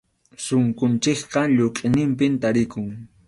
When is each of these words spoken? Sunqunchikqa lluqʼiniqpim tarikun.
Sunqunchikqa 0.45 1.41
lluqʼiniqpim 1.55 2.33
tarikun. 2.41 2.87